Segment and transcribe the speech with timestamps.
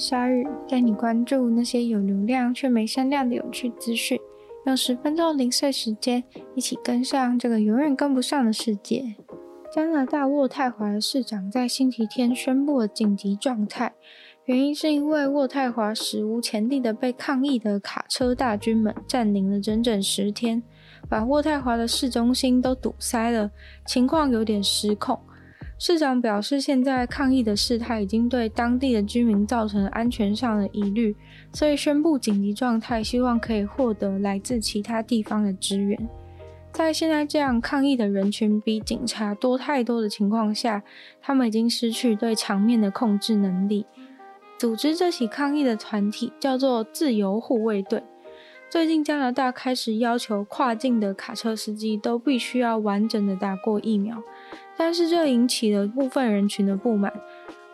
[0.00, 4.18] 鲨鱼，带你关注那些有流量却没声量的有趣资讯。
[4.64, 9.14] 用十分钟零碎时间，一起跟上这个永远跟不上的世界。
[9.70, 13.92] 加拿大渥太华市长在星期天宣布了紧急状态，
[14.46, 20.62] 原因是因为渥太华史无前例的被抗议的卡车大军们占领了整整十天，
[21.10, 23.50] 把渥太华的市中心都堵塞了，
[23.86, 25.20] 情况有点失控。
[25.82, 31.16] 市长表示，现在抗议的事态已经对当地的居民造成安全上的疑虑，
[31.54, 35.98] 所以宣布紧急状态，希望可以获得来自其他地方的支援。
[36.70, 40.82] 在现在这样抗议的人群比警察多太多的情况下，
[41.22, 43.86] 他们已经失去对场面的控制能力。
[44.58, 48.02] 组织这起抗议的团体叫做自由护卫队。
[48.68, 54.22] 最近加拿大开始要求跨境的卡车司机都必须要完整的打过疫苗，
[54.80, 57.12] 但是这引起了部分人群的不满。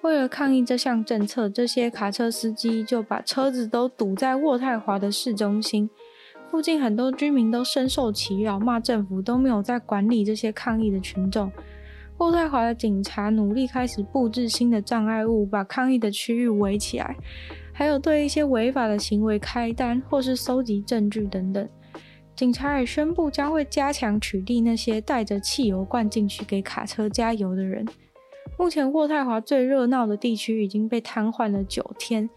[0.00, 5.90] 为了抗议这项政策，这些卡车司机就把车子都堵在渥太华的市中心。
[6.50, 11.52] 附近很多居民都深受其扰，骂政府都没有在管理这些抗议的群众。
[12.16, 17.14] 渥太华的警察努力开始布置新的障碍物，把抗议的区域围起来，
[17.74, 21.68] 还有对一些违法的行为开单或是搜集证据等等。
[22.36, 27.86] 警察也宣布将会加强取缔那些带着汽油罐进去给卡车加油的人。
[28.58, 32.28] 目前渥太华最热闹的地区已经被瘫痪了九天。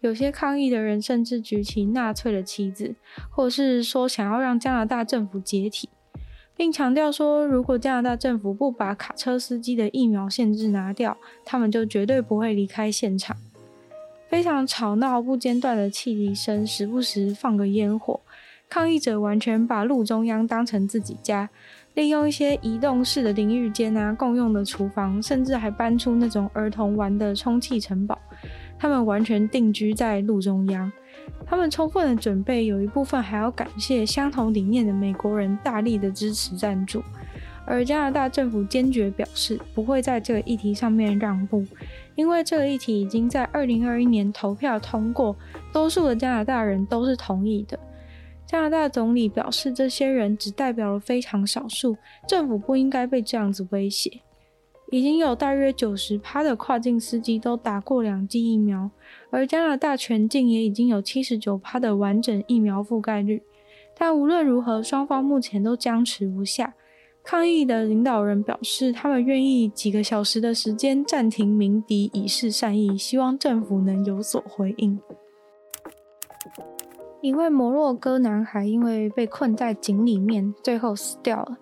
[0.00, 2.94] 有些抗议的人甚至举起纳粹的旗子，
[3.28, 5.90] 或是说想要让加拿大政府解体，
[6.56, 13.36] 并强调说，如果加拿大政府不把卡车司机的疫苗限制拿掉，他们就绝对不会离开现场。
[14.28, 18.20] 非常吵闹、不间断的汽笛声，时不时放个烟火。
[18.70, 21.50] 抗议者完全把路中央当成自己家，
[21.94, 28.16] 利用一些移动式的淋浴间啊、共用的厨房，甚至还搬出那种儿童玩的充气城堡。
[28.78, 30.90] 他们完全定居在路中央，
[31.44, 37.02] 他们充分的准备，有一部分还要感谢相同理念的美国人大力的支持赞助。
[37.66, 41.64] 而加拿大政府坚决表示不会在这个议题上面让步，
[42.14, 45.36] 因为这个议题已经在二零二一年投票通过，
[45.72, 47.76] 多数的加拿大人都是同意的。
[48.50, 51.96] 加拿大总理表示，这些人只代表了非常少数，
[52.26, 54.10] 政府不应该被这样子威胁。
[54.90, 58.90] 已经有大约九十趴的跨境司机都打过两剂疫苗，
[59.30, 63.40] 而加拿大全境也已经有七十九趴的完整疫苗覆盖率。
[63.96, 66.74] 但无论如何，双方目前都僵持不下。
[67.22, 74.98] 抗议的领导人表示，他们愿意几个小时的时间暂停鸣笛以示善意，希望政府能有所回应。
[77.22, 81.58] 一位摩洛哥男孩因为被困在井里面，最后死掉了。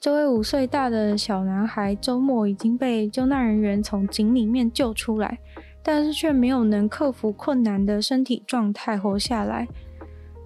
[0.00, 5.38] 这位五岁大的小男孩周末已经被救难人员从井里面救出来，
[5.82, 9.68] 但是却没有能克服困难的身体状态活下来。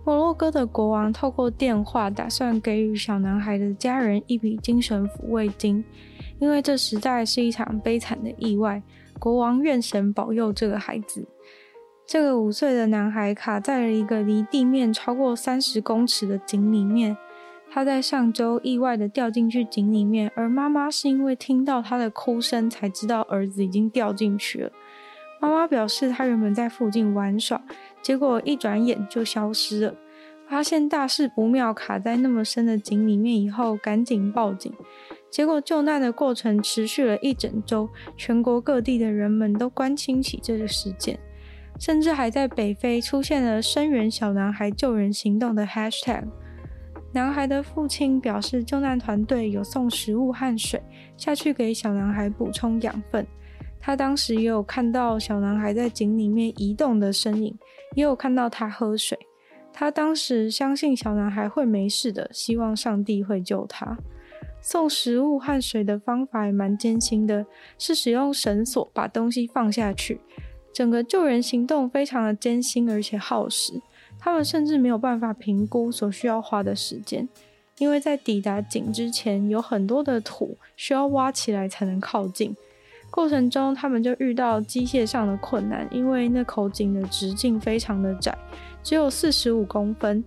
[0.05, 5.83] 摩洛哥的国王透过电话打算给予小男孩的家人一笔精神抚慰金，
[6.39, 8.83] 因为这实在是一场悲惨的意外。
[9.19, 11.27] 国王愿神保佑这个孩子。
[12.11, 17.17] 这个五岁的男孩卡在了一个离地面超过三十公尺的井里面。
[17.71, 24.73] 他在上周意外地掉进去井里面，而妈妈是因为听到他的哭声才知道儿子已经掉进去了。
[25.41, 27.63] 妈妈表示，他原本在附近玩耍，
[28.03, 29.95] 结果一转眼就消失了。
[30.49, 34.73] 发现大事不妙，卡在那么深的井里面以后，赶紧报警。
[35.31, 41.17] 结果救难的过程持续了一整周，全国各地的人们都关心起这个事件，
[41.81, 46.25] 甚至还在北非出现了“声援小男孩救人行动”的 hashtag。
[47.13, 50.81] 男孩的父亲表示，救难团队有送食物和水
[51.17, 53.27] 下去给小男孩补充养分。
[53.81, 57.59] 他当时也有看到小男孩在井里面移动的身影，
[57.97, 59.19] 也有看到他喝水。
[59.73, 63.97] 他当时相信小男孩会没事的，希望上帝会救他。
[64.61, 67.47] 送食物和水的方法也蛮艰辛的，
[67.79, 70.21] 是使用绳索把东西放下去。
[70.73, 73.81] 整个救人行动非常的艰辛，而且耗时。
[74.19, 77.27] 他们甚至没有办法评估所需要花的时间，
[77.79, 82.55] 因为在抵达井之前，有很多的土需要挖起来才能靠近。
[83.11, 88.37] 过程中，他们就遇到机械上的困难，因为那口井的直径非常的窄，
[88.83, 90.23] 只有四十五公分。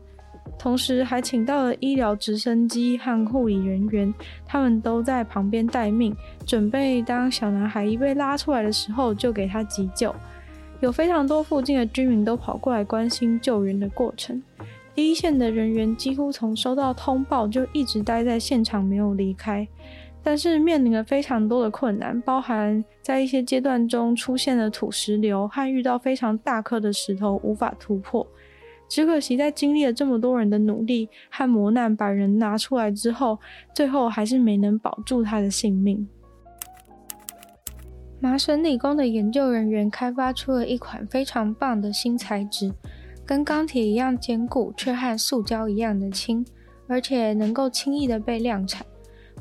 [0.60, 4.14] 同时，还请到了医疗直升机和护理人员，
[4.46, 10.14] 他们都在旁边待命，准备当小男孩一被拉出来的时候就给他急救。
[10.84, 14.44] 有非常多附近的居民都跑过来关心救援的过程。
[14.94, 19.66] 第一线的人员几乎从收到通报就一直待在现场，没有离开。
[20.22, 28.28] 但是面临了非常多的困难，包含在一些阶段中出现了土石流，和遇到非常大颗的石头无法突破。
[28.90, 33.40] 只可惜在经历了这么多人的努力和磨难，把人拿出来之后，
[33.74, 36.06] 最后还是没能保住他的性命。
[38.24, 42.72] 麻省理工的研究人员开发出了一款非常棒的新材质，
[43.26, 46.46] 跟钢铁一样坚固，却和塑胶一样的轻，
[46.88, 48.86] 而且能够轻易的被量产。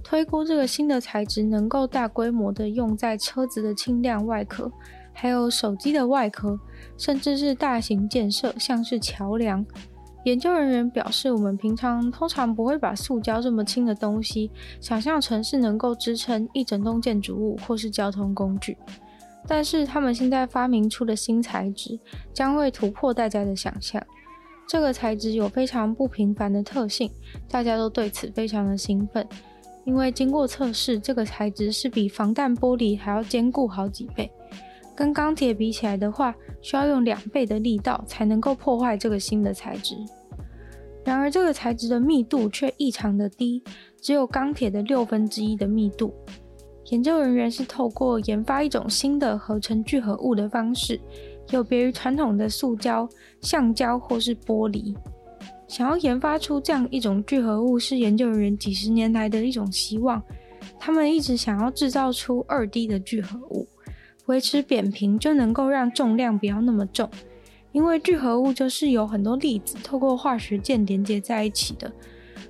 [0.02, 4.69] 推估这个新的材质能够大规模的用在车子的轻量外壳，
[5.12, 6.58] 还有手机的外壳，
[6.99, 9.64] 甚至是大型建设，像是桥梁。
[10.25, 18.77] 研究人员表示，我们平常通常不会把塑胶这么轻的东西想象成是能够支撑一整栋建筑物或是交通工具，
[19.49, 21.99] 但是他们现在发明出的新材质
[22.33, 24.01] 将会突破大家的想象。
[24.69, 27.11] 这个材质有非常不平凡的特性，
[27.51, 29.27] 大家都对此非常的兴奋。
[29.85, 34.31] 因为经过测试，这个材质是比防弹玻璃还要坚固好几倍，
[34.94, 39.97] 跟钢铁比起来的话，需要用两倍的力道才能够破坏这个新的材质。
[41.05, 43.62] 然而，这个材质的密度却异常的低，
[44.00, 46.15] 只有钢铁的六分之一的密度。
[46.91, 51.00] 研究人员是透过研发一种新的合成聚合物的方式，
[51.50, 53.09] 有别于传统的塑胶、
[53.41, 54.94] 橡胶或是玻璃。
[55.67, 60.23] 想要研发出这样一种聚合物，是研究人员几十年来的一种希望。
[60.79, 63.62] 他们一直想要制造出二 D 的聚合物，
[64.32, 67.06] 维持扁平就能够让重量不要那么重。
[67.70, 71.93] 因为聚合物就是有很多粒子透过化学键连接在一起的，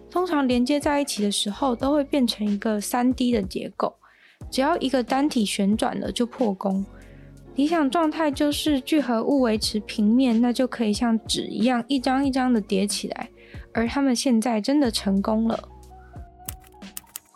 [0.09, 3.93] 通常连接在一起的时候都会变成一个三 D 的结构，
[4.49, 6.87] 只要一个单体旋转了就破功。
[7.57, 13.29] 理想状态就是聚合物维持平面，那就可以像纸一样一张一张的叠起来。
[13.75, 15.69] 而他们现在真的成功了。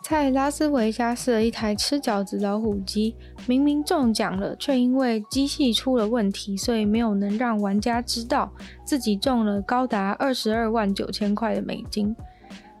[0.09, 3.13] 在拉斯维加斯的一台吃饺子老虎机，
[3.45, 8.49] 明明中奖了，却因为机器出了问题，所以没有能让玩家知道
[8.85, 12.15] 自己中了高达二十二万九千块的美金。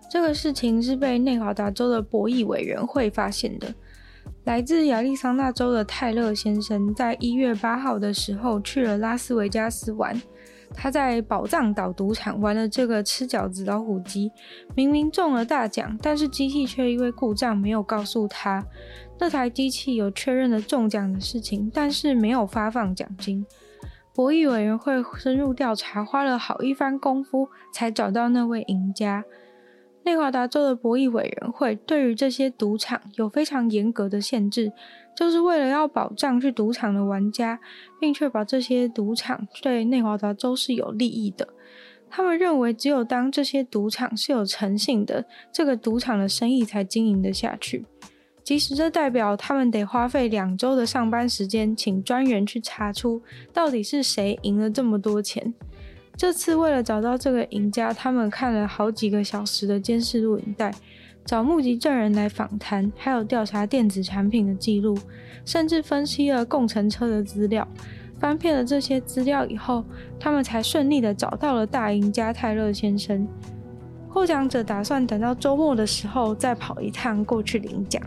[0.09, 3.75] 这个事情是被内华达州的博弈委员会发现的。
[4.45, 10.21] 来自亚利桑那州的泰勒先生，在一月八号的时候去了拉斯维加斯玩。
[10.73, 14.31] 他在宝藏岛赌场玩了这个吃饺子老虎机，
[14.75, 18.65] 明明中了大奖，但是机器却因为故障没有告诉他。
[19.19, 23.45] 那台机器有确认了中奖的事情，但是没有发放奖金。
[24.13, 29.23] 博弈委员会深入调查，花了好一番功夫才找到那位赢家。
[30.03, 34.71] 内华达州的博弈委员会对于这些赌场有非常严格的限制，
[35.17, 37.59] 就是为了要保障去赌场的玩家，
[37.99, 41.47] 并确保这些赌场对内华达州是有利益的。
[42.07, 47.83] 他们认为，只有当这些赌场是有诚信的，这个赌场的生意才经营得下去。
[48.43, 55.51] 即使这代表他们得花费两周的上班时间，请专员去查出到底是谁赢了这么多钱。
[56.15, 60.71] 这次为了找到这个赢家，他们看了好几个小时的监视录影带，
[61.27, 64.97] 找目击证人来访谈，还有调查电子产品的记录，
[65.43, 67.67] 甚至分析了共乘车的资料。
[68.17, 69.83] 翻遍了这些资料以后，
[70.17, 73.27] 他们才顺利的找到了大赢家泰勒先生。
[74.07, 78.01] 获奖者打算等到周末的时候再跑一趟过去领奖。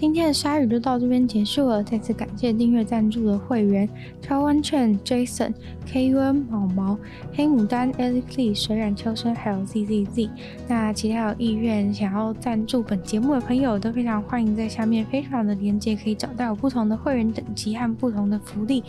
[0.00, 1.84] 今天的鲨鱼就到这边结束了。
[1.84, 3.86] 再次感谢订阅赞助的会员：
[4.22, 5.52] 超温泉、Jason、
[5.86, 6.98] Kun、毛毛、
[7.34, 10.30] 黑牡丹、Elly、水染秋生，还有 ZZZ。
[10.66, 18.82] 那其他有意愿想要赞助本节目的朋友，都非常欢迎在下面非常的链接可以找到不同的会员等级和不同的福利。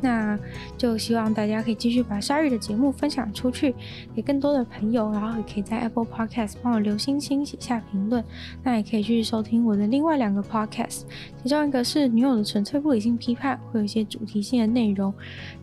[0.00, 0.38] 那
[0.78, 3.74] 就希望大家可以继续把鲨鱼的节目分享出去，
[4.14, 8.22] 给更多的朋友，然后也可以在 Apple Podcast 帮我留星星、写下评论。
[8.62, 10.40] 那也可以去收听我的另外两个。
[10.52, 11.04] Podcast，
[11.42, 15.10] 其中一个是女友的纯粹不理性批判，会有一些主题性的内容；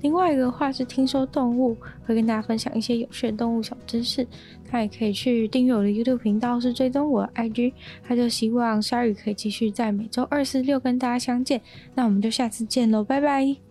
[0.02, 4.26] 另外一个话是听说动物，会跟大家分享一些有趣的动物小知识。
[4.72, 7.74] 他也可以去订阅我的 YouTube 频道，是追踪我的 IG。
[8.04, 11.62] 他就希望鲨鱼可以继续在每周二、四、六跟大家相见。
[11.94, 13.69] 那我们就下次见喽，拜拜。